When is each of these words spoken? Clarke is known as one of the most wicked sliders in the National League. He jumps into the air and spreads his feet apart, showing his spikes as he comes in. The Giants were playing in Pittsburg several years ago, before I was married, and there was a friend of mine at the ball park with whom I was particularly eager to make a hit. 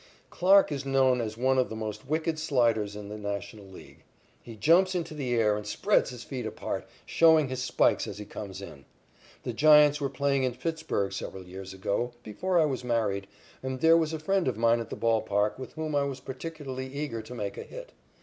Clarke 0.31 0.71
is 0.71 0.83
known 0.83 1.21
as 1.21 1.37
one 1.37 1.59
of 1.59 1.69
the 1.69 1.75
most 1.75 2.07
wicked 2.07 2.39
sliders 2.39 2.95
in 2.95 3.07
the 3.09 3.19
National 3.19 3.67
League. 3.67 4.03
He 4.41 4.55
jumps 4.55 4.95
into 4.95 5.13
the 5.13 5.35
air 5.35 5.55
and 5.55 5.63
spreads 5.67 6.09
his 6.09 6.23
feet 6.23 6.47
apart, 6.47 6.87
showing 7.05 7.49
his 7.49 7.61
spikes 7.61 8.07
as 8.07 8.17
he 8.17 8.25
comes 8.25 8.63
in. 8.63 8.85
The 9.43 9.53
Giants 9.53 10.01
were 10.01 10.09
playing 10.09 10.41
in 10.41 10.55
Pittsburg 10.55 11.13
several 11.13 11.43
years 11.45 11.71
ago, 11.71 12.13
before 12.23 12.57
I 12.57 12.65
was 12.65 12.83
married, 12.83 13.27
and 13.61 13.79
there 13.79 13.95
was 13.95 14.11
a 14.11 14.17
friend 14.17 14.47
of 14.47 14.57
mine 14.57 14.79
at 14.79 14.89
the 14.89 14.95
ball 14.95 15.21
park 15.21 15.59
with 15.59 15.73
whom 15.73 15.93
I 15.95 16.05
was 16.05 16.19
particularly 16.19 16.87
eager 16.91 17.21
to 17.21 17.35
make 17.35 17.55
a 17.55 17.61
hit. 17.63 17.91